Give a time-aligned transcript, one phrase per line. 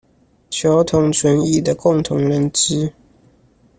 [0.49, 2.91] 求同存異的共同認知